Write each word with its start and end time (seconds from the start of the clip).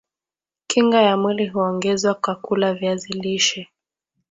kinga 0.67 1.01
ya 1.01 1.17
mwili 1.17 1.47
huongezwa 1.47 2.13
kwa 2.15 2.35
kula 2.35 2.73
viazi 2.73 3.13
lishe 3.13 3.69